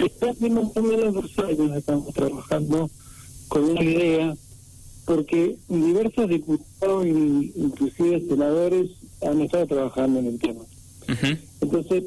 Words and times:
hace 0.00 0.50
más 0.50 0.76
o 0.76 0.82
menos 0.82 1.14
dos 1.14 1.38
años 1.38 1.76
estamos 1.76 2.12
trabajando 2.14 2.90
con 3.48 3.64
una 3.64 3.82
idea, 3.82 4.34
porque 5.04 5.56
diversos 5.68 6.28
diputados, 6.28 7.06
inclusive 7.06 8.26
senadores, 8.28 8.90
han 9.20 9.40
estado 9.40 9.66
trabajando 9.66 10.20
en 10.20 10.26
el 10.26 10.38
tema. 10.38 10.60
Entonces, 11.60 12.04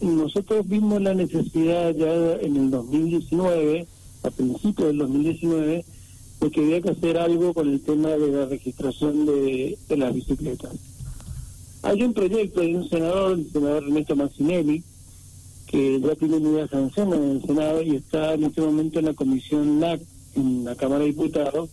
nosotros 0.00 0.68
vimos 0.68 1.00
la 1.00 1.14
necesidad 1.14 1.94
ya 1.94 2.34
en 2.40 2.56
el 2.56 2.70
2019, 2.70 3.86
a 4.22 4.30
principios 4.30 4.88
del 4.88 4.98
2019, 4.98 5.84
de 6.40 6.50
que 6.50 6.60
había 6.60 6.82
que 6.82 6.90
hacer 6.90 7.16
algo 7.16 7.54
con 7.54 7.70
el 7.70 7.80
tema 7.80 8.10
de 8.10 8.28
la 8.28 8.46
registración 8.46 9.24
de, 9.24 9.78
de 9.88 9.96
las 9.96 10.14
bicicletas. 10.14 10.72
Hay 11.82 12.02
un 12.02 12.12
proyecto 12.12 12.60
de 12.60 12.76
un 12.76 12.88
senador, 12.88 13.38
el 13.38 13.50
senador 13.50 13.84
Ernesto 13.84 14.16
Mancinelli, 14.16 14.82
que 15.74 16.00
ya 16.00 16.14
tiene 16.14 16.36
una 16.36 16.68
sanción 16.68 17.12
en 17.14 17.30
el 17.32 17.42
Senado 17.42 17.82
y 17.82 17.96
está 17.96 18.34
en 18.34 18.44
este 18.44 18.60
momento 18.60 19.00
en 19.00 19.06
la 19.06 19.14
comisión 19.14 19.80
NAC, 19.80 20.00
en 20.36 20.64
la 20.64 20.76
Cámara 20.76 21.00
de 21.00 21.06
Diputados, 21.06 21.68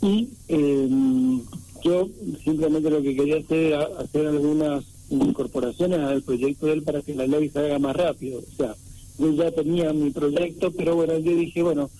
y 0.00 0.30
em, 0.48 1.42
yo 1.84 2.08
simplemente 2.42 2.88
lo 2.88 3.02
que 3.02 3.14
quería 3.14 3.36
hacer 3.36 3.58
era 3.58 3.88
hacer 3.98 4.26
algunas 4.26 4.84
incorporaciones 5.10 5.98
al 6.00 6.22
proyecto 6.22 6.64
de 6.64 6.72
él 6.72 6.82
para 6.82 7.02
que 7.02 7.14
la 7.14 7.26
ley 7.26 7.50
se 7.50 7.58
haga 7.58 7.78
más 7.78 7.94
rápido. 7.94 8.38
O 8.38 8.56
sea, 8.56 8.74
yo 9.18 9.34
ya 9.34 9.50
tenía 9.50 9.92
mi 9.92 10.08
proyecto, 10.12 10.70
pero 10.70 10.96
bueno, 10.96 11.18
yo 11.18 11.36
dije, 11.36 11.62
bueno, 11.62 11.90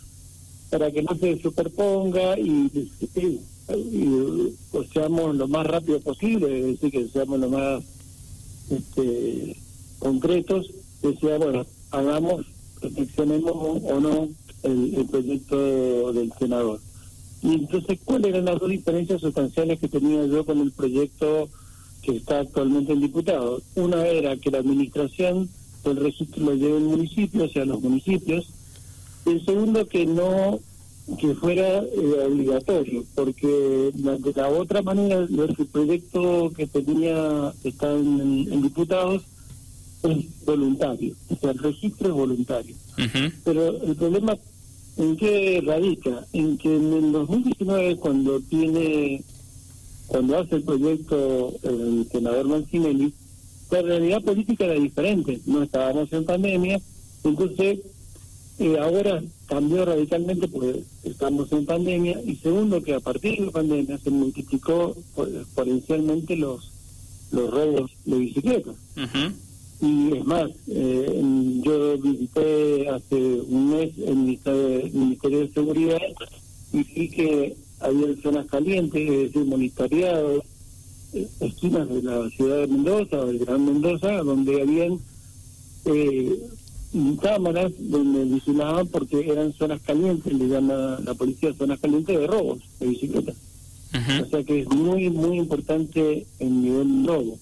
para 0.70 0.90
que 0.90 1.02
no 1.02 1.14
se 1.16 1.38
superponga 1.42 2.38
y, 2.38 2.70
seamos 4.94 5.36
lo 5.36 5.48
más 5.48 5.66
rápido 5.66 6.00
posible, 6.00 6.60
es 6.60 6.80
decir, 6.80 6.90
que 6.90 7.08
seamos 7.08 7.38
lo 7.40 7.50
más 7.50 7.84
este, 8.70 9.56
concretos, 9.98 10.70
decía, 11.02 11.38
bueno, 11.38 11.66
hagamos, 11.90 12.46
reflexionemos 12.80 13.52
o 13.54 14.00
no 14.00 14.28
el, 14.62 15.06
proyecto 15.10 16.12
del 16.12 16.32
senador. 16.38 16.80
Y 17.42 17.54
entonces, 17.54 17.98
¿cuáles 18.04 18.28
eran 18.28 18.44
las 18.44 18.58
dos 18.58 18.68
diferencias 18.68 19.20
sustanciales 19.20 19.80
que 19.80 19.88
tenía 19.88 20.26
yo 20.26 20.44
con 20.44 20.60
el 20.60 20.72
proyecto 20.72 21.48
que 22.02 22.16
está 22.16 22.40
actualmente 22.40 22.92
en 22.92 23.00
diputado? 23.00 23.62
Una 23.76 24.06
era 24.06 24.36
que 24.36 24.50
la 24.50 24.58
administración 24.58 25.48
del 25.84 25.96
registro 25.96 26.44
lo 26.44 26.54
lleve 26.54 26.76
el 26.76 26.84
municipio, 26.84 27.44
o 27.44 27.48
sea, 27.48 27.64
los 27.64 27.80
municipios. 27.80 28.48
Y 29.24 29.30
el 29.30 29.44
segundo, 29.44 29.86
que 29.86 30.06
no 30.06 30.60
que 31.18 31.34
fuera 31.34 31.78
eh, 31.78 32.24
obligatorio, 32.24 33.04
porque 33.16 33.90
de 33.92 34.32
la 34.36 34.48
otra 34.48 34.80
manera, 34.82 35.18
el 35.18 35.66
proyecto 35.72 36.52
que 36.56 36.68
tenía, 36.68 37.52
está 37.64 37.92
en 37.92 38.62
diputados, 38.62 39.24
es 40.02 40.44
voluntario, 40.44 41.14
o 41.28 41.36
sea, 41.36 41.50
el 41.50 41.58
registro 41.58 42.08
es 42.08 42.14
voluntario. 42.14 42.74
Pero 43.44 43.82
el 43.82 43.96
problema 43.96 44.36
en 44.96 45.16
qué 45.16 45.62
radica, 45.64 46.26
en 46.32 46.58
que 46.58 46.74
en 46.74 46.92
el 46.92 47.12
2019 47.12 47.96
cuando 47.96 48.40
tiene, 48.40 49.22
cuando 50.06 50.38
hace 50.38 50.56
el 50.56 50.62
proyecto 50.62 51.54
el 51.62 52.06
senador 52.10 52.48
Mancinelli, 52.48 53.12
la 53.70 53.82
realidad 53.82 54.22
política 54.22 54.64
era 54.64 54.74
diferente, 54.74 55.40
no 55.46 55.62
estábamos 55.62 56.12
en 56.12 56.24
pandemia, 56.24 56.80
entonces 57.24 57.78
eh, 58.58 58.78
ahora 58.78 59.22
cambió 59.46 59.84
radicalmente 59.84 60.48
porque 60.48 60.82
estamos 61.04 61.50
en 61.52 61.64
pandemia 61.64 62.20
y 62.26 62.36
segundo 62.36 62.82
que 62.82 62.94
a 62.94 63.00
partir 63.00 63.38
de 63.38 63.46
la 63.46 63.52
pandemia 63.52 63.98
se 63.98 64.10
multiplicó 64.10 64.96
exponencialmente 65.16 66.36
los 66.36 66.70
los 67.32 67.50
robos 67.50 67.92
de 68.04 68.18
bicicletas. 68.18 68.74
Y 69.82 70.16
es 70.16 70.24
más, 70.24 70.50
eh, 70.68 71.22
yo 71.62 71.98
visité 71.98 72.88
hace 72.88 73.16
un 73.16 73.70
mes 73.70 73.90
el 74.06 74.16
Ministerio 74.92 75.40
de 75.40 75.52
Seguridad 75.52 75.98
y 76.72 76.82
vi 76.82 77.08
que 77.08 77.56
había 77.80 78.22
zonas 78.22 78.46
calientes, 78.46 79.00
es 79.00 79.32
decir, 79.32 79.44
monitoreados, 79.46 80.44
eh, 81.14 81.26
esquinas 81.40 81.88
de 81.88 82.02
la 82.02 82.28
ciudad 82.30 82.60
de 82.60 82.66
Mendoza, 82.66 83.24
del 83.24 83.38
Gran 83.38 83.64
Mendoza, 83.64 84.18
donde 84.18 84.60
habían 84.60 85.00
eh, 85.86 86.38
cámaras 87.22 87.72
donde 87.78 88.24
vigilaban 88.24 88.86
porque 88.88 89.30
eran 89.30 89.52
zonas 89.54 89.80
calientes, 89.80 90.32
le 90.32 90.48
llama 90.48 90.98
la 91.04 91.14
policía 91.14 91.54
zonas 91.54 91.80
calientes 91.80 92.18
de 92.18 92.26
robos 92.26 92.58
de 92.80 92.86
bicicletas. 92.86 93.36
O 94.22 94.26
sea 94.26 94.44
que 94.44 94.60
es 94.60 94.68
muy, 94.68 95.10
muy 95.10 95.38
importante 95.38 96.26
el 96.38 96.62
nivel 96.62 97.06
robo. 97.06 97.38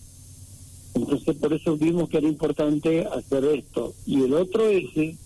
Entonces 0.99 1.37
por 1.37 1.53
eso 1.53 1.77
vimos 1.77 2.09
que 2.09 2.19
era 2.19 2.29
importante 2.29 3.07
hacer 3.07 3.45
esto. 3.45 3.95
Y 4.07 4.23
el 4.23 4.35
otro 4.35 4.69
eje 4.69 5.17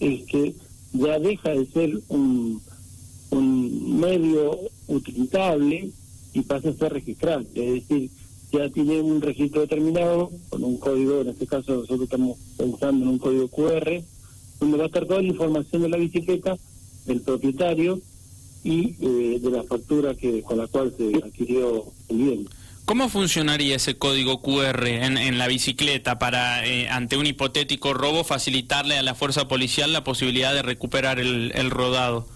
es 0.00 0.24
que 0.26 0.54
ya 0.92 1.18
deja 1.18 1.50
de 1.50 1.66
ser 1.66 2.00
un, 2.08 2.60
medio 3.32 4.58
utilizable 4.88 5.90
y 6.34 6.40
pasa 6.42 6.68
a 6.68 6.74
ser 6.74 6.92
registrable. 6.92 7.48
Es 7.54 7.88
decir, 7.88 8.10
ya 8.52 8.68
tiene 8.68 9.00
un 9.00 9.22
registro 9.22 9.62
determinado 9.62 10.30
con 10.50 10.64
un 10.64 10.76
código, 10.76 11.22
en 11.22 11.28
este 11.28 11.46
caso 11.46 11.76
nosotros 11.76 12.02
estamos 12.02 12.38
pensando 12.58 13.04
en 13.04 13.12
un 13.12 13.18
código 13.18 13.48
QR, 13.48 14.02
donde 14.60 14.76
va 14.76 14.84
a 14.84 14.86
estar 14.86 15.06
toda 15.06 15.22
la 15.22 15.28
información 15.28 15.82
de 15.82 15.88
la 15.88 15.96
bicicleta, 15.96 16.58
del 17.06 17.22
propietario 17.22 18.00
y 18.64 18.96
eh, 19.00 19.40
de 19.40 19.50
la 19.50 19.62
factura 19.62 20.14
que 20.14 20.42
con 20.42 20.58
la 20.58 20.66
cual 20.66 20.94
se 20.96 21.16
adquirió 21.16 21.86
el 22.08 22.16
bien. 22.16 22.48
¿Cómo 22.84 23.08
funcionaría 23.08 23.76
ese 23.76 23.96
código 23.96 24.42
QR 24.42 24.86
en, 24.88 25.38
la 25.38 25.46
bicicleta 25.46 26.18
para, 26.18 26.66
eh, 26.66 26.88
ante 26.88 27.16
un 27.16 27.26
hipotético 27.26 27.94
robo, 27.94 28.24
facilitarle 28.24 28.98
a 28.98 29.02
la 29.02 29.14
fuerza 29.14 29.46
policial 29.46 29.92
la 29.92 30.02
posibilidad 30.02 30.52
de 30.52 30.62
recuperar 30.62 31.20
el, 31.20 31.70
rodado? 31.70 32.26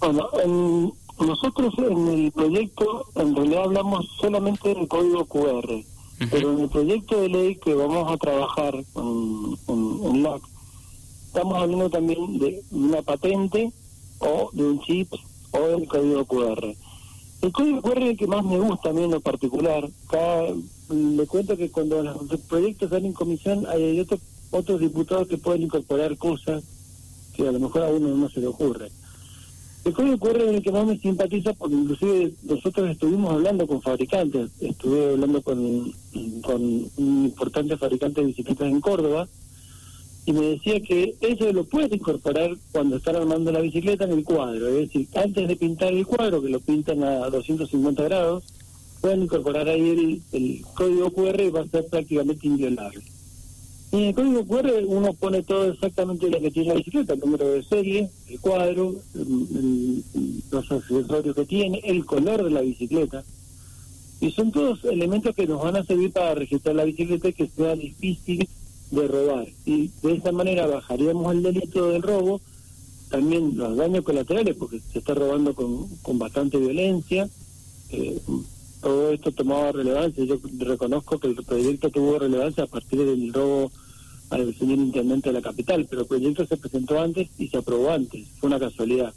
Bueno, 0.00 0.96
nosotros 1.18 1.74
en 1.78 2.08
el 2.08 2.32
proyecto 2.32 3.04
en 3.16 3.36
realidad 3.36 3.64
hablamos 3.64 4.06
solamente 4.18 4.74
del 4.74 4.88
código 4.88 5.26
QR, 5.26 5.84
pero 6.30 6.52
en 6.52 6.60
el 6.60 6.68
proyecto 6.70 7.20
de 7.20 7.28
ley 7.28 7.56
que 7.56 7.74
vamos 7.74 8.10
a 8.10 8.16
trabajar 8.16 8.84
con, 8.94 9.56
con, 9.66 10.22
LAC, 10.22 10.42
estamos 11.26 11.62
hablando 11.62 11.90
también 11.90 12.38
de 12.38 12.62
una 12.70 13.02
patente 13.02 13.70
o 14.20 14.48
de 14.54 14.64
un 14.64 14.80
chip 14.80 15.12
o 15.50 15.60
del 15.60 15.86
código 15.86 16.24
QR. 16.24 16.74
El 17.44 17.52
código 17.52 17.82
QR 17.82 17.98
es 17.98 18.08
el 18.08 18.16
que 18.16 18.26
más 18.26 18.42
me 18.42 18.58
gusta 18.58 18.88
a 18.88 18.92
mí 18.94 19.02
en 19.02 19.10
lo 19.10 19.20
particular. 19.20 19.86
le 20.88 21.26
cuento 21.26 21.58
que 21.58 21.70
cuando 21.70 22.02
los 22.02 22.40
proyectos 22.48 22.88
salen 22.88 23.08
en 23.08 23.12
comisión 23.12 23.66
hay 23.66 24.00
otros, 24.00 24.20
otros 24.50 24.80
diputados 24.80 25.28
que 25.28 25.36
pueden 25.36 25.64
incorporar 25.64 26.16
cosas 26.16 26.64
que 27.36 27.46
a 27.46 27.52
lo 27.52 27.60
mejor 27.60 27.82
a 27.82 27.88
uno 27.88 28.16
no 28.16 28.30
se 28.30 28.40
le 28.40 28.46
ocurre. 28.46 28.90
El 29.84 29.92
código 29.92 30.16
QR 30.16 30.40
es 30.40 30.54
el 30.54 30.62
que 30.62 30.72
más 30.72 30.86
me 30.86 30.98
simpatiza 30.98 31.52
porque 31.52 31.74
inclusive 31.74 32.32
nosotros 32.44 32.90
estuvimos 32.90 33.34
hablando 33.34 33.66
con 33.66 33.82
fabricantes. 33.82 34.50
Estuve 34.60 35.10
hablando 35.12 35.42
con, 35.42 35.92
con 36.40 36.62
un 36.62 37.24
importante 37.26 37.76
fabricante 37.76 38.22
de 38.22 38.28
bicicletas 38.28 38.68
en 38.68 38.80
Córdoba 38.80 39.28
y 40.26 40.32
me 40.32 40.46
decía 40.46 40.80
que 40.80 41.16
eso 41.20 41.52
lo 41.52 41.64
puede 41.64 41.96
incorporar 41.96 42.56
cuando 42.72 42.96
están 42.96 43.16
armando 43.16 43.52
la 43.52 43.60
bicicleta 43.60 44.04
en 44.04 44.12
el 44.12 44.24
cuadro, 44.24 44.68
es 44.68 44.88
decir, 44.88 45.06
antes 45.14 45.46
de 45.46 45.56
pintar 45.56 45.92
el 45.92 46.06
cuadro, 46.06 46.42
que 46.42 46.48
lo 46.48 46.60
pintan 46.60 47.02
a 47.04 47.28
250 47.28 48.02
grados, 48.04 48.44
pueden 49.02 49.24
incorporar 49.24 49.68
ahí 49.68 50.22
el, 50.32 50.64
código 50.74 51.10
QR 51.10 51.40
y 51.42 51.50
va 51.50 51.60
a 51.60 51.66
ser 51.66 51.86
prácticamente 51.88 52.46
inviolable. 52.46 53.02
Y 53.92 53.96
en 53.96 54.02
el 54.04 54.14
código 54.14 54.46
QR 54.46 54.72
uno 54.86 55.12
pone 55.12 55.42
todo 55.42 55.70
exactamente 55.70 56.30
lo 56.30 56.40
que 56.40 56.50
tiene 56.50 56.70
la 56.70 56.74
bicicleta, 56.76 57.12
el 57.12 57.20
número 57.20 57.46
de 57.50 57.62
serie, 57.62 58.08
el 58.30 58.40
cuadro, 58.40 58.94
los 60.50 60.72
accesorios 60.72 61.36
que 61.36 61.44
tiene, 61.44 61.82
el 61.84 62.06
color 62.06 62.44
de 62.44 62.50
la 62.50 62.62
bicicleta. 62.62 63.22
Y 64.22 64.30
son 64.30 64.50
todos 64.50 64.82
elementos 64.86 65.34
que 65.34 65.46
nos 65.46 65.62
van 65.62 65.76
a 65.76 65.84
servir 65.84 66.10
para 66.10 66.34
registrar 66.34 66.74
la 66.74 66.84
bicicleta 66.84 67.28
y 67.28 67.34
que 67.34 67.48
sea 67.48 67.76
difícil 67.76 68.48
de 69.02 69.08
robar. 69.08 69.46
Y 69.64 69.90
de 70.02 70.14
esa 70.14 70.32
manera 70.32 70.66
bajaríamos 70.66 71.34
el 71.34 71.42
delito 71.42 71.90
del 71.90 72.02
robo, 72.02 72.40
también 73.10 73.56
los 73.56 73.76
daños 73.76 74.04
colaterales, 74.04 74.56
porque 74.56 74.80
se 74.92 74.98
está 74.98 75.14
robando 75.14 75.54
con, 75.54 75.88
con 76.02 76.18
bastante 76.18 76.58
violencia. 76.58 77.28
Eh, 77.90 78.20
todo 78.80 79.12
esto 79.12 79.32
tomaba 79.32 79.72
relevancia. 79.72 80.24
Yo 80.24 80.38
reconozco 80.58 81.18
que 81.18 81.28
el 81.28 81.36
proyecto 81.36 81.90
tuvo 81.90 82.18
relevancia 82.18 82.64
a 82.64 82.66
partir 82.66 83.04
del 83.04 83.32
robo 83.32 83.70
al 84.30 84.54
señor 84.56 84.78
intendente 84.78 85.28
de 85.28 85.34
la 85.34 85.42
capital, 85.42 85.86
pero 85.88 86.02
el 86.02 86.08
proyecto 86.08 86.46
se 86.46 86.56
presentó 86.56 87.00
antes 87.00 87.28
y 87.38 87.48
se 87.48 87.58
aprobó 87.58 87.90
antes. 87.90 88.26
Fue 88.38 88.48
una 88.48 88.58
casualidad. 88.58 89.12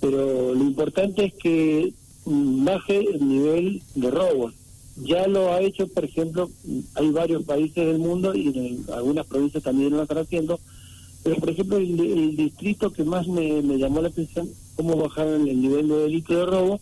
Pero 0.00 0.54
lo 0.54 0.62
importante 0.62 1.26
es 1.26 1.34
que 1.34 1.92
baje 2.24 2.98
el 2.98 3.26
nivel 3.26 3.82
de 3.94 4.10
robos 4.10 4.54
ya 5.02 5.26
lo 5.26 5.52
ha 5.52 5.60
hecho, 5.60 5.88
por 5.88 6.04
ejemplo, 6.04 6.50
hay 6.94 7.10
varios 7.10 7.44
países 7.44 7.86
del 7.86 7.98
mundo 7.98 8.34
y 8.34 8.48
en 8.48 8.84
algunas 8.92 9.26
provincias 9.26 9.62
también 9.62 9.90
lo 9.90 10.02
están 10.02 10.18
haciendo, 10.18 10.60
pero 11.22 11.36
por 11.36 11.50
ejemplo 11.50 11.76
el, 11.76 12.36
distrito 12.36 12.92
que 12.92 13.04
más 13.04 13.26
me, 13.28 13.62
llamó 13.78 14.00
la 14.00 14.08
atención 14.08 14.48
cómo 14.76 14.96
bajaron 14.96 15.46
el 15.48 15.60
nivel 15.60 15.88
de 15.88 15.96
delito 15.96 16.38
de 16.38 16.46
robo 16.46 16.80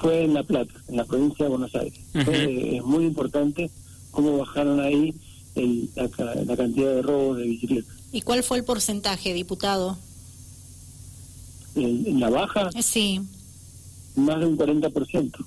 fue 0.00 0.24
en 0.24 0.34
La 0.34 0.42
Plata, 0.42 0.74
en 0.88 0.96
la 0.96 1.04
provincia 1.04 1.46
de 1.46 1.50
Buenos 1.50 1.74
Aires. 1.74 1.98
es 2.14 2.84
muy 2.84 3.04
importante 3.04 3.70
cómo 4.10 4.38
bajaron 4.38 4.80
ahí 4.80 5.14
el, 5.54 5.88
la, 5.96 6.56
cantidad 6.56 6.94
de 6.94 7.02
robos 7.02 7.38
de 7.38 7.44
bicicletas. 7.44 7.94
¿Y 8.12 8.20
cuál 8.22 8.42
fue 8.42 8.58
el 8.58 8.64
porcentaje, 8.64 9.32
diputado? 9.32 9.98
¿En, 11.74 12.20
la 12.20 12.30
baja? 12.30 12.70
Eh, 12.74 12.82
sí. 12.82 13.20
Más 14.16 14.38
de 14.40 14.46
un 14.46 14.56
40%. 14.56 15.44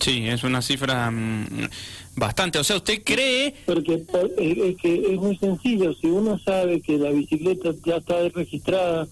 Sí, 0.00 0.26
es 0.26 0.44
una 0.44 0.62
cifra 0.62 1.10
mm, 1.10 1.68
bastante. 2.16 2.58
O 2.58 2.64
sea, 2.64 2.76
¿usted 2.76 3.02
cree...? 3.04 3.54
Porque 3.66 3.94
es 3.94 4.76
que 4.76 5.12
es 5.12 5.18
muy 5.18 5.36
sencillo. 5.36 5.94
Si 5.94 6.06
uno 6.06 6.38
sabe 6.38 6.80
que 6.80 6.98
la 6.98 7.10
bicicleta 7.10 7.74
ya 7.84 7.96
está 7.96 8.28
registrada 8.28 9.06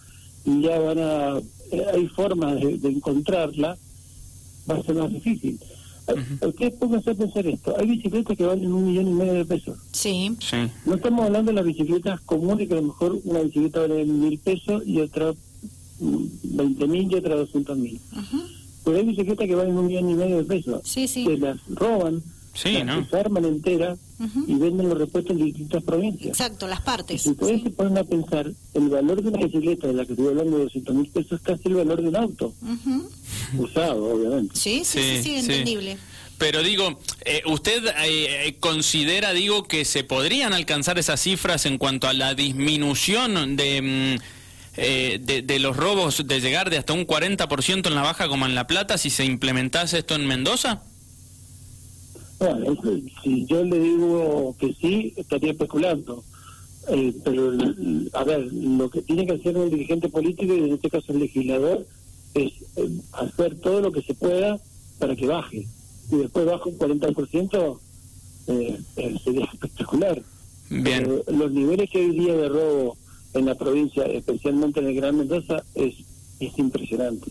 y 0.44 0.62
ya 0.62 0.78
van 0.78 0.98
a... 0.98 1.38
Eh, 1.72 1.84
hay 1.94 2.06
formas 2.08 2.60
de 2.60 2.88
encontrarla, 2.88 3.76
va 4.70 4.74
a 4.76 4.82
ser 4.82 4.94
más 4.94 5.12
difícil. 5.12 5.58
Ustedes 6.40 6.74
pónganse 6.74 7.10
a 7.10 7.14
pensar 7.14 7.46
esto. 7.46 7.74
Hay 7.78 7.86
bicicletas 7.86 8.36
que 8.36 8.44
valen 8.44 8.72
un 8.72 8.86
millón 8.86 9.08
y 9.08 9.12
medio 9.12 9.34
de 9.34 9.44
pesos. 9.44 9.78
Sí. 9.92 10.36
sí. 10.40 10.56
No 10.84 10.94
estamos 10.94 11.26
hablando 11.26 11.50
de 11.52 11.56
las 11.56 11.64
bicicletas 11.64 12.20
comunes, 12.22 12.68
que 12.68 12.74
a 12.74 12.78
lo 12.78 12.88
mejor 12.88 13.20
una 13.24 13.40
bicicleta 13.40 13.80
vale 13.80 14.04
mil 14.04 14.38
pesos 14.38 14.82
y 14.86 15.00
otra 15.00 15.32
mm, 16.00 16.24
veinte 16.56 16.86
mil 16.86 17.10
y 17.10 17.14
otra 17.14 17.36
doscientos 17.36 17.78
mil. 17.78 18.00
Pero 18.84 18.96
hay 18.96 19.04
bicicletas 19.04 19.46
que 19.46 19.54
valen 19.54 19.76
un 19.76 19.86
millón 19.86 20.10
y 20.10 20.14
medio 20.14 20.38
de 20.38 20.44
pesos. 20.44 20.80
Sí, 20.84 21.06
sí. 21.06 21.24
Que 21.24 21.36
las 21.36 21.58
roban, 21.68 22.22
sí, 22.54 22.82
¿no? 22.84 23.06
se 23.08 23.16
arman 23.16 23.44
enteras 23.44 23.98
y 24.46 24.54
venden 24.54 24.88
los 24.88 24.98
repuestos 24.98 25.36
en 25.36 25.44
distintas 25.44 25.82
provincias. 25.82 26.28
Exacto, 26.28 26.68
las 26.68 26.80
partes. 26.80 27.22
Si 27.22 27.30
ustedes 27.30 27.62
se 27.62 27.70
ponen 27.70 27.98
a 27.98 28.04
pensar, 28.04 28.52
el 28.74 28.88
valor 28.88 29.22
de 29.22 29.28
una 29.28 29.44
bicicleta 29.44 29.88
de 29.88 29.94
la 29.94 30.04
que 30.04 30.12
estoy 30.12 30.28
hablando 30.28 30.58
de 30.58 30.64
doscientos 30.64 30.94
mil 30.94 31.08
pesos 31.08 31.32
es 31.32 31.40
casi 31.40 31.68
el 31.68 31.74
valor 31.74 32.02
de 32.02 32.08
un 32.08 32.16
auto 32.16 32.54
usado, 33.58 34.14
obviamente. 34.14 34.54
Sí, 34.56 34.82
sí, 34.84 35.22
sí, 35.22 35.34
entendible. 35.36 35.98
Pero 36.42 36.62
digo, 36.64 36.98
eh, 37.24 37.42
¿usted 37.46 37.86
eh, 37.86 38.48
eh, 38.48 38.56
considera, 38.58 39.32
digo, 39.32 39.62
que 39.62 39.84
se 39.84 40.02
podrían 40.02 40.52
alcanzar 40.52 40.98
esas 40.98 41.20
cifras 41.20 41.66
en 41.66 41.78
cuanto 41.78 42.08
a 42.08 42.12
la 42.12 42.34
disminución 42.34 43.54
de, 43.54 44.18
mm, 44.18 44.22
de, 44.76 45.42
de, 45.44 45.58
los 45.58 45.76
robos, 45.76 46.26
de 46.26 46.40
llegar 46.40 46.70
de 46.70 46.78
hasta 46.78 46.92
un 46.92 47.06
40% 47.06 47.86
en 47.86 47.94
la 47.94 48.02
Baja 48.02 48.28
como 48.28 48.46
en 48.46 48.54
La 48.54 48.66
Plata, 48.66 48.96
si 48.98 49.10
se 49.10 49.24
implementase 49.24 49.98
esto 49.98 50.14
en 50.14 50.26
Mendoza? 50.26 50.82
Bueno, 52.42 52.76
si 53.22 53.46
yo 53.46 53.62
le 53.64 53.78
digo 53.78 54.56
que 54.58 54.74
sí, 54.80 55.14
estaría 55.16 55.52
especulando. 55.52 56.24
pero, 57.24 57.52
a 58.14 58.24
ver, 58.24 58.52
lo 58.52 58.90
que 58.90 59.02
tiene 59.02 59.26
que 59.26 59.34
hacer 59.34 59.56
un 59.56 59.70
dirigente 59.70 60.08
político, 60.08 60.52
y 60.52 60.58
en 60.58 60.72
este 60.72 60.90
caso 60.90 61.12
el 61.12 61.20
legislador, 61.20 61.86
es 62.34 62.52
eh, 62.76 62.90
hacer 63.12 63.60
todo 63.60 63.80
lo 63.80 63.92
que 63.92 64.02
se 64.02 64.14
pueda 64.14 64.58
para 64.98 65.14
que 65.14 65.26
baje. 65.26 65.66
Y 66.10 66.16
después 66.16 66.46
baja 66.46 66.64
un 66.66 66.78
40%, 66.78 67.78
eh, 68.48 68.80
eh, 68.96 69.14
sería 69.22 69.44
espectacular. 69.52 70.22
Bien. 70.68 71.22
los 71.26 71.52
niveles 71.52 71.90
que 71.90 71.98
hoy 71.98 72.18
día 72.18 72.34
de 72.34 72.48
robo 72.48 72.96
en 73.34 73.46
la 73.46 73.54
provincia, 73.54 74.04
especialmente 74.04 74.80
en 74.80 74.88
el 74.88 74.94
Gran 74.94 75.16
Mendoza, 75.16 75.62
es, 75.74 75.94
es 76.40 76.58
impresionante. 76.58 77.30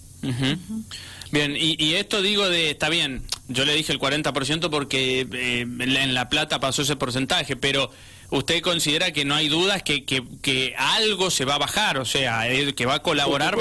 Bien, 1.32 1.56
y, 1.58 1.94
esto 1.94 2.22
digo 2.22 2.50
de, 2.50 2.72
está 2.72 2.90
bien, 2.90 3.22
yo 3.48 3.66
le 3.66 3.74
dije 3.74 3.94
el 3.94 4.00
40% 4.00 4.70
porque 4.70 5.28
eh, 5.32 5.62
en 5.62 6.14
La 6.14 6.30
Plata 6.30 6.60
pasó 6.60 6.82
ese 6.82 6.96
porcentaje, 6.96 7.56
pero 7.56 7.90
usted 8.32 8.62
considera 8.62 9.12
que 9.14 9.26
no 9.26 9.36
hay 9.36 9.48
dudas 9.48 9.84
que, 9.84 10.04
que, 10.04 10.76
algo 10.78 11.30
se 11.30 11.46
va 11.46 11.56
a 11.56 11.60
bajar, 11.60 11.98
o 12.00 12.06
sea, 12.06 12.44
que 12.76 12.86
va 12.86 12.96
a 12.96 13.02
colaborar. 13.02 13.56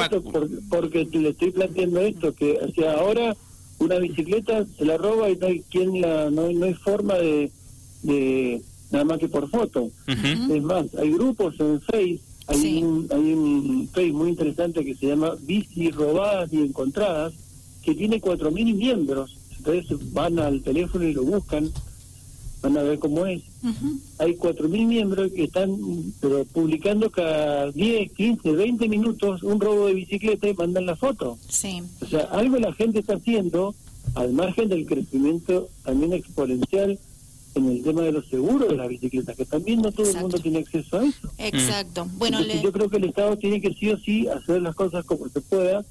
porque, 0.68 1.06
le 1.12 1.30
estoy 1.30 1.50
planteando 1.50 2.00
esto, 2.00 2.34
que 2.34 2.58
hacia 2.60 2.92
ahora 2.94 3.36
una 3.78 3.98
bicicleta 3.98 4.64
se 4.76 4.84
la 4.84 4.96
roba 4.96 5.30
y 5.30 5.36
no 5.36 5.46
hay 5.46 5.62
quien 5.70 6.00
la, 6.00 6.30
no, 6.30 6.50
no 6.50 6.66
hay 6.66 6.74
forma 6.74 7.14
de, 7.14 7.50
de 8.02 8.62
nada 8.90 9.04
más 9.04 9.18
que 9.18 9.28
por 9.28 9.48
foto. 9.48 9.90
Es 10.06 10.62
más, 10.62 10.86
hay 10.98 11.12
grupos 11.12 11.54
en 11.60 11.80
Face, 11.80 12.20
hay, 12.50 12.82
un, 12.82 13.08
hay 13.10 13.32
un 13.32 13.88
Face 13.92 14.12
muy 14.12 14.30
interesante 14.30 14.84
que 14.84 14.94
se 14.94 15.06
llama 15.06 15.34
Bici 15.40 15.90
robadas 15.90 16.52
y 16.52 16.58
encontradas, 16.58 17.32
que 17.82 17.94
tiene 17.94 18.20
4.000 18.20 18.74
miembros. 18.76 19.36
Entonces 19.56 20.12
van 20.12 20.38
al 20.38 20.62
teléfono 20.62 21.04
y 21.04 21.12
lo 21.12 21.24
buscan 21.24 21.70
van 22.62 22.76
a 22.76 22.82
ver 22.82 22.98
cómo 22.98 23.26
es. 23.26 23.42
Hay 24.18 24.34
4.000 24.36 24.86
miembros 24.86 25.32
que 25.32 25.44
están 25.44 25.76
pero 26.20 26.44
publicando 26.46 27.10
cada 27.10 27.70
10, 27.72 28.12
15, 28.12 28.52
20 28.52 28.88
minutos 28.88 29.42
un 29.42 29.60
robo 29.60 29.86
de 29.86 29.94
bicicleta 29.94 30.48
y 30.48 30.54
mandan 30.54 30.86
la 30.86 30.96
foto. 30.96 31.38
Sí. 31.48 31.82
O 32.00 32.06
sea, 32.06 32.20
algo 32.32 32.58
la 32.58 32.72
gente 32.72 33.00
está 33.00 33.14
haciendo, 33.14 33.74
al 34.14 34.32
margen 34.32 34.68
del 34.68 34.86
crecimiento 34.86 35.68
también 35.84 36.12
exponencial 36.12 36.98
en 37.54 37.68
el 37.68 37.82
tema 37.82 38.02
de 38.02 38.12
los 38.12 38.26
seguros 38.26 38.68
de 38.68 38.76
las 38.76 38.88
bicicletas, 38.88 39.36
que 39.36 39.44
también 39.44 39.82
no 39.82 39.90
todo 39.92 40.08
el 40.08 40.16
mundo 40.16 40.38
tiene 40.38 40.58
acceso 40.58 40.98
a 40.98 41.04
eso. 41.04 41.30
Exacto. 41.38 42.06
Bueno, 42.16 42.40
yo 42.42 42.72
creo 42.72 42.88
que 42.88 42.98
el 42.98 43.04
Estado 43.04 43.36
tiene 43.36 43.60
que 43.60 43.74
sí 43.74 43.90
o 43.90 43.98
sí 43.98 44.28
hacer 44.28 44.62
las 44.62 44.74
cosas 44.74 45.04
como 45.04 45.28
se 45.28 45.40
pueda 45.40 45.84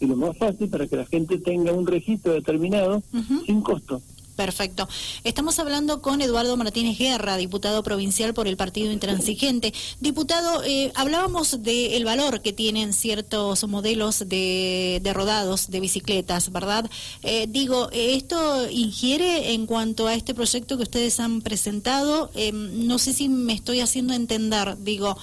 y 0.00 0.06
lo 0.06 0.16
más 0.16 0.36
fácil 0.36 0.68
para 0.68 0.86
que 0.86 0.96
la 0.96 1.06
gente 1.06 1.38
tenga 1.38 1.72
un 1.72 1.86
registro 1.86 2.32
determinado 2.34 3.02
sin 3.46 3.62
costo. 3.62 4.02
Perfecto. 4.36 4.86
Estamos 5.24 5.58
hablando 5.58 6.02
con 6.02 6.20
Eduardo 6.20 6.58
Martínez 6.58 6.98
Guerra, 6.98 7.38
diputado 7.38 7.82
provincial 7.82 8.34
por 8.34 8.46
el 8.46 8.58
Partido 8.58 8.92
Intransigente. 8.92 9.72
Diputado, 9.98 10.62
eh, 10.62 10.92
hablábamos 10.94 11.62
del 11.62 12.04
valor 12.04 12.42
que 12.42 12.52
tienen 12.52 12.92
ciertos 12.92 13.66
modelos 13.66 14.28
de, 14.28 15.00
rodados 15.14 15.70
de 15.70 15.80
bicicletas, 15.80 16.52
¿verdad? 16.52 16.88
Eh, 17.22 17.46
digo, 17.48 17.88
¿esto 17.92 18.70
ingiere 18.70 19.54
en 19.54 19.64
cuanto 19.64 20.06
a 20.06 20.14
este 20.14 20.34
proyecto 20.34 20.76
que 20.76 20.82
ustedes 20.82 21.18
han 21.18 21.40
presentado? 21.40 22.30
Eh, 22.34 22.52
no 22.52 22.98
sé 22.98 23.14
si 23.14 23.30
me 23.30 23.54
estoy 23.54 23.80
haciendo 23.80 24.12
entender. 24.12 24.76
Digo, 24.80 25.16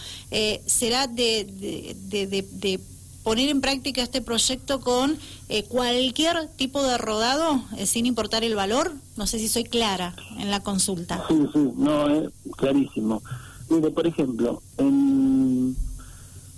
¿será 0.65 1.05
de, 1.05 1.43
de, 1.43 2.25
de, 2.25 2.47
de 2.51 2.79
poner 3.23 3.49
en 3.49 3.61
práctica 3.61 4.03
este 4.03 4.21
proyecto 4.21 4.81
con 4.81 5.17
eh, 5.49 5.63
cualquier 5.63 6.47
tipo 6.55 6.83
de 6.83 6.97
rodado, 6.97 7.63
eh, 7.77 7.85
sin 7.85 8.05
importar 8.05 8.43
el 8.43 8.55
valor? 8.55 8.93
No 9.17 9.27
sé 9.27 9.39
si 9.39 9.47
soy 9.47 9.63
clara 9.63 10.15
en 10.37 10.51
la 10.51 10.61
consulta. 10.61 11.23
Sí, 11.27 11.35
sí, 11.53 11.69
no, 11.75 12.09
es 12.09 12.29
clarísimo. 12.57 13.23
Mire, 13.69 13.91
por 13.91 14.05
ejemplo, 14.05 14.61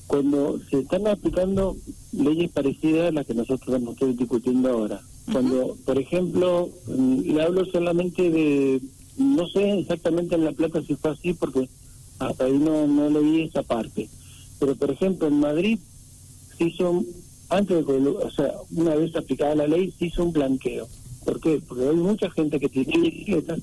cuando 0.07 0.59
se 0.69 0.79
están 0.79 1.07
aplicando 1.07 1.77
leyes 2.11 2.51
parecidas 2.51 3.09
a 3.09 3.11
las 3.11 3.25
que 3.25 3.35
nosotros 3.35 3.61
estamos 3.61 4.17
discutiendo 4.17 4.69
ahora, 4.69 5.01
cuando, 5.31 5.75
por 5.85 5.97
ejemplo, 5.97 6.69
mm, 6.87 7.19
le 7.21 7.41
hablo 7.41 7.65
solamente 7.65 8.29
de, 8.29 8.81
no 9.17 9.47
sé 9.47 9.79
exactamente 9.79 10.35
en 10.35 10.45
La 10.45 10.51
Plata 10.51 10.81
si 10.83 10.95
fue 10.95 11.11
así 11.11 11.33
porque 11.33 11.69
hasta 12.19 12.45
ahí 12.45 12.57
no, 12.57 12.87
no 12.87 13.09
leí 13.09 13.43
esa 13.43 13.63
parte, 13.63 14.09
pero 14.59 14.75
por 14.75 14.91
ejemplo 14.91 15.27
en 15.27 15.39
Madrid 15.39 15.79
se 16.57 16.65
hizo, 16.65 17.03
antes 17.49 17.85
de 17.85 17.93
o 17.93 18.31
sea, 18.31 18.51
una 18.71 18.95
vez 18.95 19.15
aplicada 19.15 19.55
la 19.55 19.67
ley, 19.67 19.93
se 19.97 20.07
hizo 20.07 20.23
un 20.23 20.33
blanqueo. 20.33 20.87
¿Por 21.23 21.39
qué? 21.39 21.61
Porque 21.67 21.87
hay 21.87 21.95
mucha 21.95 22.29
gente 22.31 22.59
que 22.59 22.69
tiene 22.69 22.99
bicicletas 22.99 23.59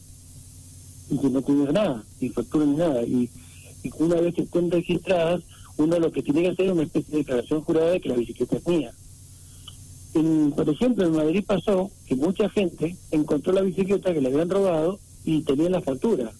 y 1.10 1.18
que 1.18 1.30
no 1.30 1.42
tiene 1.42 1.72
nada, 1.72 2.04
ni 2.20 2.28
factura 2.30 2.66
ni 2.66 2.76
nada. 2.76 3.02
Y, 3.02 3.30
una 3.98 4.16
vez 4.16 4.34
que 4.34 4.42
estén 4.42 4.70
registradas, 4.70 5.42
uno 5.76 5.98
lo 5.98 6.12
que 6.12 6.22
tiene 6.22 6.42
que 6.42 6.48
hacer 6.50 6.66
es 6.66 6.72
una 6.72 6.84
especie 6.84 7.10
de 7.10 7.18
declaración 7.18 7.62
jurada 7.62 7.90
de 7.90 8.00
que 8.00 8.08
la 8.08 8.16
bicicleta 8.16 8.56
es 8.56 8.66
mía. 8.66 8.92
por 10.54 10.68
ejemplo, 10.68 11.04
en 11.04 11.12
Madrid 11.12 11.44
pasó 11.44 11.90
que 12.06 12.14
mucha 12.14 12.48
gente 12.50 12.96
encontró 13.10 13.52
la 13.52 13.62
bicicleta 13.62 14.14
que 14.14 14.20
le 14.20 14.28
habían 14.28 14.50
robado 14.50 15.00
y 15.24 15.42
tenía 15.42 15.70
la 15.70 15.80
factura. 15.80 16.32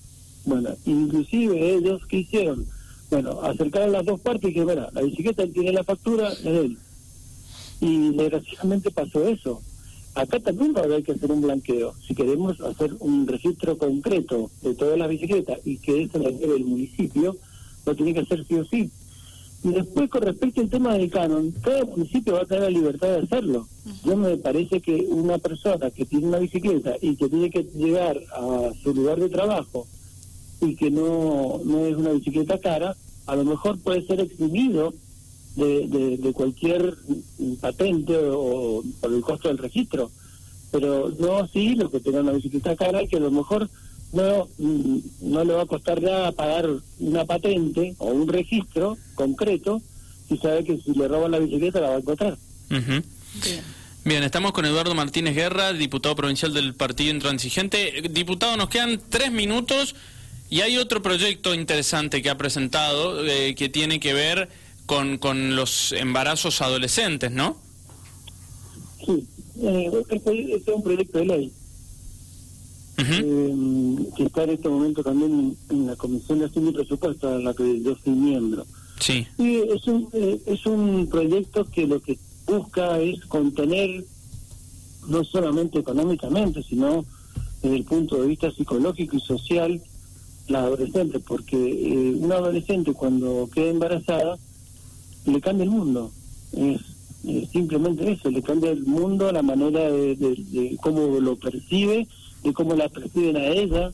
Bueno, 0.45 0.71
inclusive 0.85 1.75
ellos, 1.75 2.03
¿qué 2.09 2.19
hicieron? 2.19 2.67
Bueno, 3.13 3.43
acercaron 3.43 3.93
las 3.93 4.07
dos 4.07 4.19
partes 4.21 4.51
y 4.51 4.55
que, 4.55 4.65
mira, 4.65 4.89
la 4.91 5.03
bicicleta 5.03 5.47
tiene 5.47 5.71
la 5.71 5.85
factura, 5.85 6.33
es 6.33 6.47
él. 6.47 6.79
Y 7.79 8.09
desgraciadamente 8.17 8.91
pasó 8.91 9.29
eso. 9.29 9.61
Acá 10.15 10.41
también 10.41 10.73
va 10.75 10.81
a 10.81 10.85
haber 10.85 11.03
que 11.03 11.13
hacer 11.13 11.31
un 11.31 11.43
blanqueo. 11.43 11.93
Si 12.09 12.15
queremos 12.15 12.59
hacer 12.63 12.95
un 13.01 13.27
registro 13.27 13.77
concreto 13.77 14.51
de 14.63 14.75
todas 14.75 14.99
las 14.99 15.11
bicicletas 15.11 15.59
y 15.63 15.77
que 15.77 16.05
eso 16.05 16.21
lo 16.21 16.31
lleve 16.31 16.57
el 16.57 16.65
municipio, 16.65 17.37
lo 17.85 17.95
tiene 17.95 18.15
que 18.15 18.21
hacer 18.21 18.47
sí 18.47 18.55
o 18.55 18.65
sí. 18.65 18.91
Y 19.63 19.69
después, 19.69 20.09
con 20.09 20.23
respecto 20.23 20.63
al 20.63 20.71
tema 20.71 20.95
del 20.95 21.11
canon, 21.11 21.51
cada 21.63 21.85
municipio 21.85 22.33
va 22.33 22.41
a 22.41 22.47
tener 22.47 22.63
la 22.63 22.71
libertad 22.71 23.09
de 23.09 23.25
hacerlo. 23.25 23.69
Yo 24.07 24.17
me 24.17 24.39
parece 24.39 24.81
que 24.81 25.07
una 25.11 25.37
persona 25.37 25.91
que 25.91 26.07
tiene 26.07 26.29
una 26.29 26.39
bicicleta 26.39 26.95
y 27.03 27.15
que 27.17 27.29
tiene 27.29 27.51
que 27.51 27.65
llegar 27.75 28.19
a 28.35 28.71
su 28.83 28.95
lugar 28.95 29.21
de 29.21 29.29
trabajo 29.29 29.87
y 30.63 30.77
que 30.77 30.91
no, 30.91 31.61
no 31.65 31.87
es 31.87 31.97
una 31.97 32.11
bicicleta 32.11 32.59
cara, 32.59 32.97
a 33.27 33.37
lo 33.37 33.45
mejor 33.45 33.79
puede 33.81 34.07
ser 34.07 34.21
eximido 34.21 34.95
de, 35.57 36.17
de, 36.19 36.33
cualquier 36.33 36.97
patente 37.61 38.17
o 38.17 38.83
por 39.01 39.13
el 39.13 39.21
costo 39.21 39.49
del 39.49 39.59
registro. 39.59 40.11
Pero 40.71 41.13
no 41.19 41.39
así 41.39 41.75
lo 41.75 41.91
que 41.91 42.01
tenga 42.01 42.21
una 42.21 42.33
bicicleta 42.33 42.77
cara 42.77 43.03
y 43.03 43.09
que 43.09 43.17
a 43.17 43.21
lo 43.21 43.31
mejor 43.31 43.69
no, 44.13 44.49
no 44.59 45.45
le 45.45 45.53
va 45.53 45.63
a 45.63 45.67
costar 45.67 46.01
nada 46.01 46.33
pagar 46.33 46.69
una 47.01 47.25
patente 47.25 47.95
o 47.99 48.07
un 48.07 48.29
registro 48.29 48.97
concreto 49.15 49.83
si 50.29 50.39
sabe 50.39 50.65
que 50.65 50.79
si 50.79 50.93
le 50.93 51.09
roban 51.09 51.33
la 51.33 51.39
bicicleta 51.39 51.81
la 51.81 51.91
va 51.91 51.97
a 51.97 51.99
encontrar. 51.99 52.39
Bien, 54.05 54.23
estamos 54.23 54.53
con 54.53 54.65
Eduardo 54.65 54.95
Martínez 54.95 55.35
Guerra, 55.35 55.73
diputado 55.73 56.17
provincial 56.17 56.53
del 56.55 56.75
Partido 56.75 57.11
Intransigente. 57.11 58.03
Diputado, 58.11 58.57
nos 58.57 58.69
quedan 58.69 59.01
tres 59.09 59.31
minutos 59.31 59.95
Y 60.53 60.61
hay 60.61 60.77
otro 60.77 61.01
proyecto 61.01 61.55
interesante 61.55 62.21
que 62.21 62.29
ha 62.29 62.37
presentado 62.37 63.25
eh, 63.25 63.55
que 63.55 63.71
tiene 63.71 63.99
que 63.99 64.13
ver 64.13 64.51
con, 64.85 65.17
con 65.17 65.57
los 65.57 65.93
embarazos 65.93 66.61
adolescentes, 66.61 67.31
¿no? 67.31 67.57
Sí, 69.07 69.27
eh, 69.63 69.91
este, 70.11 70.55
es 70.55 70.69
un 70.69 70.83
proyecto 70.83 71.21
de 71.21 71.25
ley 71.25 71.53
eh, 72.99 73.97
que 74.15 74.25
está 74.25 74.43
en 74.43 74.51
este 74.51 74.69
momento 74.69 75.03
también 75.03 75.57
en 75.71 75.87
la 75.87 75.97
Comisión 75.97 76.41
de 76.41 76.45
Hacienda 76.45 76.71
y 76.71 76.75
Presupuesto, 76.75 77.35
en 77.35 77.45
la 77.45 77.55
que 77.55 77.81
yo 77.81 77.97
soy 78.05 78.13
miembro. 78.13 78.67
Sí. 79.01 79.27
Y 79.39 79.57
es 79.57 79.87
un, 79.87 80.07
eh, 80.13 80.39
es 80.45 80.67
un 80.67 81.09
proyecto 81.11 81.65
que 81.65 81.87
lo 81.87 81.99
que 81.99 82.19
busca 82.45 83.01
es 83.01 83.25
contener, 83.25 84.05
no 85.09 85.25
solamente 85.25 85.79
económicamente, 85.79 86.63
sino 86.63 87.07
desde 87.63 87.77
el 87.77 87.85
punto 87.85 88.21
de 88.21 88.29
vista 88.29 88.51
psicológico 88.53 89.17
y 89.17 89.21
social, 89.21 89.83
la 90.49 90.61
adolescente, 90.65 91.21
porque 91.21 91.57
eh, 91.57 92.15
una 92.19 92.37
adolescente 92.37 92.93
cuando 92.93 93.49
queda 93.53 93.71
embarazada 93.71 94.39
le 95.27 95.41
cambia 95.41 95.65
el 95.65 95.71
mundo. 95.71 96.11
Es, 96.53 96.81
simplemente 97.53 98.11
eso, 98.11 98.31
le 98.31 98.43
cambia 98.43 98.71
el 98.73 98.85
mundo, 98.85 99.31
la 99.31 99.43
manera 99.43 99.91
de, 99.91 100.17
de 100.17 100.77
cómo 100.83 101.21
lo 101.21 101.37
percibe, 101.37 102.09
de 102.43 102.53
cómo 102.53 102.75
la 102.75 102.89
perciben 102.89 103.37
a 103.37 103.47
ella, 103.47 103.93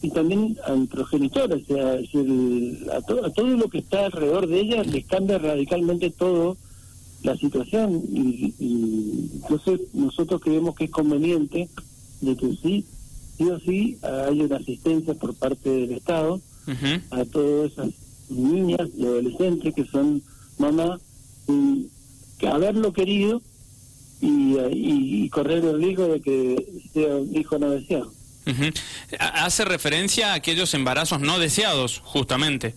y 0.00 0.10
también 0.10 0.56
al 0.64 0.86
progenitor, 0.86 1.52
o 1.52 1.60
sea, 1.64 1.94
a, 1.94 3.00
todo 3.32 3.46
lo 3.48 3.68
que 3.68 3.78
está 3.78 4.06
alrededor 4.06 4.46
de 4.46 4.60
ella 4.60 4.82
les 4.84 5.04
cambia 5.06 5.38
radicalmente 5.38 6.10
todo 6.10 6.56
la 7.24 7.36
situación 7.36 8.00
y, 8.12 8.54
entonces 9.42 9.80
nosotros 9.92 10.40
creemos 10.40 10.76
que 10.76 10.84
es 10.84 10.90
conveniente 10.90 11.68
de 12.20 12.36
que 12.36 12.56
sí, 12.62 12.84
sí 13.38 13.44
o 13.44 13.60
sí 13.60 13.98
haya 14.02 14.44
una 14.44 14.56
asistencia 14.56 15.14
por 15.14 15.34
parte 15.34 15.70
del 15.70 15.92
Estado 15.92 16.40
a 17.10 17.24
todas 17.24 17.72
esas 17.72 17.88
niñas 18.28 18.88
y 18.96 19.06
adolescentes 19.06 19.74
que 19.74 19.86
son 19.86 20.22
mamá 20.58 20.98
que 22.38 22.46
haberlo 22.46 22.92
querido 22.92 23.40
y, 24.20 24.56
y 24.70 25.28
correr 25.30 25.64
el 25.64 25.80
riesgo 25.80 26.08
de 26.08 26.20
que 26.20 26.82
sea 26.92 27.16
un 27.16 27.34
hijo 27.34 27.58
no 27.58 27.70
deseado. 27.70 28.12
Hace 29.18 29.64
referencia 29.64 30.32
a 30.32 30.34
aquellos 30.34 30.72
embarazos 30.74 31.20
no 31.20 31.38
deseados, 31.38 32.00
justamente. 32.04 32.74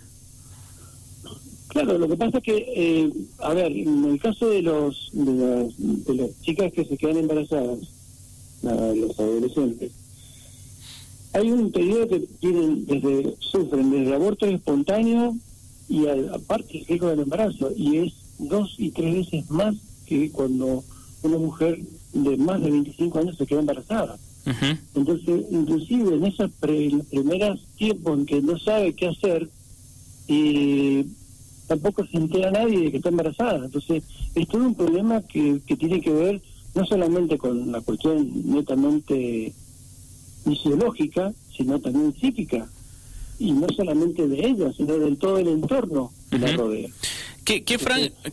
Claro, 1.70 1.98
lo 1.98 2.10
que 2.10 2.18
pasa 2.18 2.40
es 2.40 2.44
que, 2.44 2.66
eh, 2.76 3.10
a 3.40 3.54
ver, 3.54 3.72
en 3.72 4.04
el 4.04 4.20
caso 4.20 4.50
de 4.50 4.62
los 4.62 5.10
de 5.14 6.14
las, 6.16 6.42
chicas 6.42 6.74
que 6.74 6.84
se 6.84 6.98
quedan 6.98 7.18
embarazadas, 7.18 7.80
los 8.62 9.20
adolescentes, 9.20 9.94
hay 11.34 11.52
un 11.52 11.72
periodo 11.72 12.08
que 12.08 12.20
tienen 12.40 12.86
desde 12.86 13.36
sufren 13.40 13.92
desde 13.92 14.16
aborto 14.16 14.46
espontáneo 14.46 15.36
y 15.88 16.08
aparte 16.08 16.80
el 16.80 16.86
riesgo 16.86 17.08
del 17.10 17.22
embarazo 17.22 17.72
y 17.76 17.98
es 17.98 18.14
dos 18.40 18.76
y 18.78 18.92
tres 18.92 19.14
veces 19.14 19.50
más 19.50 19.76
que 20.06 20.30
cuando 20.32 20.84
una 21.24 21.38
mujer 21.38 21.80
de 22.14 22.38
más 22.38 22.62
de 22.62 22.72
25 22.72 23.20
años 23.20 23.38
se 23.38 23.46
queda 23.46 23.60
embarazada. 23.60 24.18
Entonces, 24.96 25.46
inclusive 25.52 26.16
en 26.16 26.26
esos 26.26 26.50
primeros 27.10 27.60
tiempos 27.78 28.20
en 28.20 28.26
que 28.26 28.42
no 28.42 28.58
sabe 28.58 28.94
qué 28.94 29.08
hacer, 29.08 29.48
y 30.28 31.06
tampoco 31.68 32.06
se 32.08 32.18
entera 32.18 32.52
nadie 32.52 32.80
de 32.80 32.92
que 32.92 32.98
está 32.98 33.10
embarazada. 33.10 33.66
Entonces, 33.66 34.04
es 34.34 34.48
todo 34.48 34.64
un 34.64 34.76
problema 34.76 35.22
que, 35.22 35.62
que 35.66 35.76
tiene 35.76 36.02
que 36.02 36.12
ver 36.12 36.42
no 36.74 36.86
solamente 36.86 37.38
con 37.38 37.72
la 37.72 37.82
cuestión 37.82 38.30
netamente 38.46 39.54
fisiológica, 40.44 41.34
sino 41.56 41.80
también 41.80 42.14
psíquica. 42.20 42.68
Y 43.40 43.52
no 43.52 43.68
solamente 43.76 44.28
de 44.28 44.46
ella, 44.46 44.72
sino 44.76 44.98
de 44.98 45.16
todo 45.16 45.40
el 45.40 45.48
entorno 45.48 46.12
que 46.30 46.38
la 46.38 46.56
rodea. 46.56 46.90
¿Qué, 47.44 47.64
qué, 47.64 47.78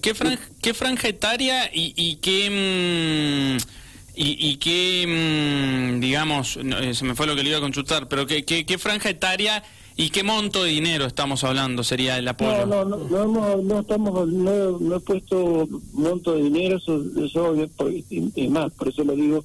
qué, 0.03 0.15
qué 0.61 0.75
franja 0.75 1.09
etaria 1.09 1.71
y, 1.73 1.95
y 1.97 2.17
qué... 2.17 3.57
Mm, 3.57 3.79
y, 4.21 4.37
y 4.50 4.57
qué, 4.57 5.07
mm, 5.07 6.00
digamos, 6.00 6.57
eh, 6.57 6.93
se 6.93 7.05
me 7.05 7.15
fue 7.15 7.29
lo 7.29 7.37
que 7.37 7.45
le 7.45 7.50
iba 7.50 7.59
a 7.59 7.62
consultar, 7.62 8.09
pero 8.09 8.27
qué, 8.27 8.45
qué, 8.45 8.79
franja 8.79 9.11
etaria 9.11 9.62
y 9.97 10.11
qué 10.11 10.25
monto 10.25 10.65
de 10.65 10.71
dinero 10.71 11.07
estamos 11.07 11.45
hablando 11.45 11.85
sería 11.85 12.19
el 12.19 12.27
apoyo? 12.27 12.67
No, 12.67 12.85
no, 12.85 12.97
no, 12.99 13.62
no, 13.62 13.81
estamos, 13.81 14.29
no, 14.29 14.97
he 14.97 15.00
puesto 15.00 15.69
monto 15.93 16.35
de 16.35 16.43
dinero, 16.43 16.79
eso, 16.79 17.00
eso 17.25 17.55
es 17.55 18.50
más, 18.50 18.73
por 18.73 18.88
eso 18.88 19.05
lo 19.05 19.15
digo 19.15 19.45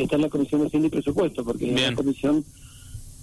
que 0.00 0.04
está 0.04 0.16
en 0.16 0.22
la 0.22 0.28
Comisión 0.30 0.62
de 0.62 0.66
Hacienda 0.68 0.88
y 0.88 0.90
Presupuesto, 0.90 1.44
porque 1.44 1.70
la 1.72 1.94
Comisión 1.94 2.42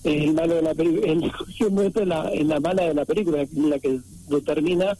es 0.03 0.24
el 0.24 0.34
malo 0.34 0.55
de 0.55 0.62
la 0.62 0.75
película, 0.75 1.15
la 1.15 1.31
Comisión 1.31 1.75
nuestra 1.75 2.03
es 2.03 2.07
la, 2.07 2.31
la 2.43 2.60
mala 2.60 2.84
de 2.84 2.93
la 2.93 3.05
película, 3.05 3.48
la 3.55 3.79
que 3.79 4.00
determina 4.29 4.98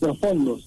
los 0.00 0.18
fondos. 0.18 0.66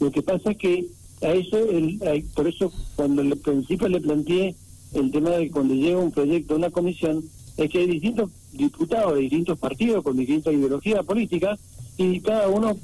Lo 0.00 0.10
que 0.10 0.20
pasa 0.20 0.50
es 0.50 0.56
que 0.58 0.86
a 1.22 1.32
eso, 1.32 1.56
el, 1.56 1.98
por 2.34 2.46
eso 2.46 2.70
cuando 2.94 3.22
al 3.22 3.36
principio 3.38 3.88
le 3.88 4.00
planteé 4.00 4.54
el 4.92 5.10
tema 5.10 5.30
de 5.30 5.44
que 5.44 5.50
cuando 5.50 5.74
llega 5.74 5.98
un 5.98 6.12
proyecto 6.12 6.54
a 6.54 6.58
una 6.58 6.70
comisión, 6.70 7.24
es 7.56 7.70
que 7.70 7.78
hay 7.78 7.86
distintos 7.86 8.30
diputados 8.52 9.14
de 9.14 9.20
distintos 9.20 9.58
partidos 9.58 10.04
con 10.04 10.16
distintas 10.16 10.52
ideologías 10.52 11.04
políticas 11.06 11.58
y 11.96 12.20
cada 12.20 12.48
uno 12.48 12.76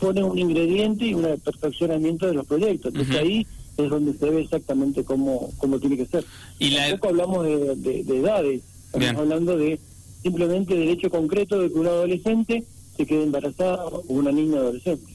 pone 0.00 0.22
un 0.24 0.38
ingrediente 0.38 1.06
y 1.06 1.14
un 1.14 1.24
perfeccionamiento 1.44 2.26
de 2.26 2.34
los 2.34 2.46
proyectos. 2.46 2.92
Entonces 2.94 3.16
ahí 3.16 3.46
es 3.76 3.90
donde 3.90 4.16
se 4.18 4.30
ve 4.30 4.42
exactamente 4.42 5.04
cómo, 5.04 5.50
cómo 5.58 5.78
tiene 5.78 5.96
que 5.96 6.06
ser. 6.06 6.24
Y 6.58 6.74
Tampoco 6.74 7.08
hablamos 7.08 7.44
de, 7.44 8.00
edades, 8.00 8.62
estamos 8.92 9.22
hablando 9.22 9.56
de 9.56 9.80
simplemente 10.22 10.74
del 10.74 10.88
hecho 10.90 11.10
concreto 11.10 11.58
de 11.58 11.68
que 11.70 11.78
un 11.78 11.86
adolescente 11.86 12.64
se 12.96 13.06
quede 13.06 13.24
embarazada 13.24 13.84
o 13.84 14.02
una 14.08 14.32
niña 14.32 14.58
adolescente. 14.58 15.12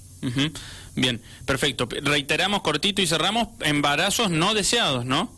Bien, 0.96 1.22
perfecto. 1.46 1.88
Reiteramos 2.04 2.62
cortito 2.62 3.02
y 3.02 3.08
cerramos 3.08 3.48
embarazos 3.62 4.30
no 4.30 4.54
deseados, 4.54 5.06
¿no? 5.06 5.32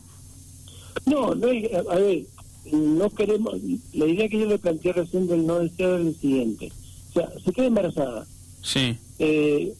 No, 1.06 1.36
no 1.36 1.48
a 1.48 1.96
ver, 1.96 2.24
no 2.72 3.10
queremos, 3.12 3.56
la 3.94 4.06
idea 4.06 4.28
que 4.28 4.40
yo 4.40 4.46
le 4.46 4.58
planteé 4.58 4.94
recién 4.94 5.28
del 5.28 5.46
no 5.46 5.60
deseado 5.60 5.98
es 6.00 6.08
el 6.08 6.16
siguiente. 6.16 6.72
O 7.10 7.13
sea, 7.13 7.30
se 7.44 7.51
queda 7.51 7.68
embarazada. 7.68 8.25
Sí. 8.62 8.98
Eh, 9.20 9.74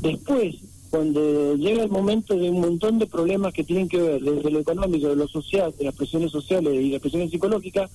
después, 0.00 0.56
cuando 0.92 1.56
llega 1.56 1.84
el 1.84 1.88
momento 1.88 2.36
de 2.36 2.50
un 2.50 2.60
montón 2.60 2.98
de 2.98 3.06
problemas 3.06 3.54
que 3.54 3.64
tienen 3.64 3.88
que 3.88 3.96
ver 3.96 4.20
desde 4.20 4.50
lo 4.50 4.60
económico, 4.60 5.08
de 5.08 5.16
lo 5.16 5.26
social, 5.26 5.72
de 5.78 5.86
las 5.86 5.94
presiones 5.94 6.30
sociales 6.30 6.74
y 6.74 6.90
las 6.90 7.00
presiones 7.00 7.30
psicológicas, 7.30 7.90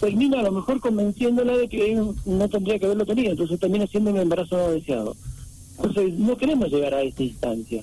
termina 0.00 0.40
a 0.40 0.42
lo 0.42 0.50
mejor 0.50 0.80
convenciéndola 0.80 1.58
de 1.58 1.68
que 1.68 1.94
no 2.24 2.48
tendría 2.48 2.78
que 2.78 2.86
haberlo 2.86 3.04
tenido, 3.04 3.32
entonces 3.32 3.60
termina 3.60 3.86
siendo 3.86 4.12
un 4.12 4.16
embarazo 4.16 4.56
no 4.56 4.70
deseado. 4.70 5.14
Entonces, 5.76 6.18
no 6.18 6.34
queremos 6.38 6.70
llegar 6.72 6.94
a 6.94 7.02
esta 7.02 7.22
instancia. 7.22 7.82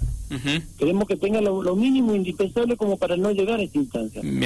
Queremos 0.79 1.07
que 1.07 1.15
tenga 1.15 1.41
lo, 1.41 1.61
lo, 1.61 1.75
mínimo 1.75 2.15
indispensable 2.15 2.75
como 2.75 2.97
para 2.97 3.17
no 3.17 3.31
llegar 3.31 3.59
a 3.59 3.63
esta 3.63 3.77
instancia. 3.77 4.21